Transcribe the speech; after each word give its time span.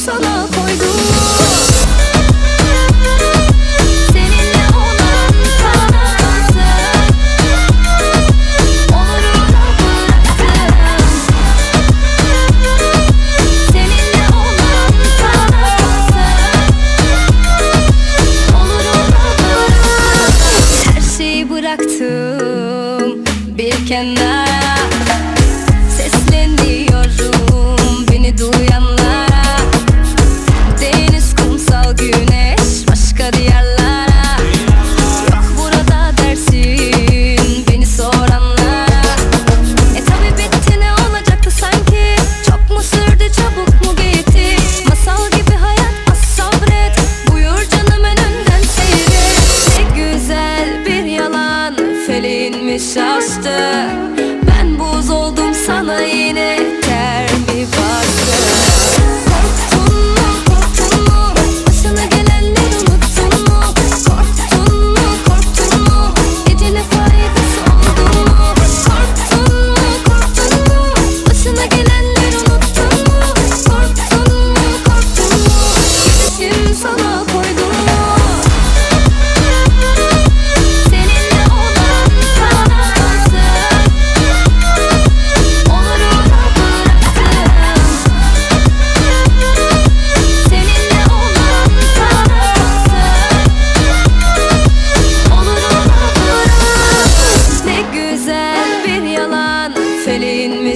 sana 0.00 0.46
koydum 0.54 0.89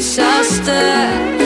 disaster. 0.05 1.44